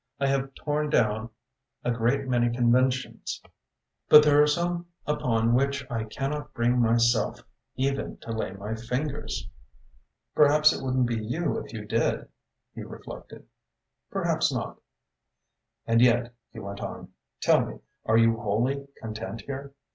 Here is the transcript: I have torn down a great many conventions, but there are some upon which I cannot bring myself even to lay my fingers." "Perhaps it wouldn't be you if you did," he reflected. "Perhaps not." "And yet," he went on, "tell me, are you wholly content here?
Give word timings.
I 0.19 0.25
have 0.25 0.55
torn 0.55 0.89
down 0.89 1.29
a 1.83 1.91
great 1.91 2.27
many 2.27 2.49
conventions, 2.49 3.39
but 4.09 4.23
there 4.23 4.41
are 4.41 4.47
some 4.47 4.87
upon 5.05 5.53
which 5.53 5.85
I 5.91 6.05
cannot 6.05 6.55
bring 6.55 6.79
myself 6.81 7.41
even 7.75 8.17
to 8.21 8.31
lay 8.31 8.49
my 8.53 8.73
fingers." 8.73 9.47
"Perhaps 10.33 10.73
it 10.73 10.81
wouldn't 10.83 11.05
be 11.05 11.23
you 11.23 11.55
if 11.59 11.71
you 11.71 11.85
did," 11.85 12.27
he 12.73 12.81
reflected. 12.81 13.45
"Perhaps 14.09 14.51
not." 14.51 14.81
"And 15.85 16.01
yet," 16.01 16.33
he 16.51 16.57
went 16.57 16.81
on, 16.81 17.11
"tell 17.39 17.63
me, 17.63 17.77
are 18.07 18.17
you 18.17 18.37
wholly 18.37 18.87
content 18.99 19.41
here? 19.41 19.71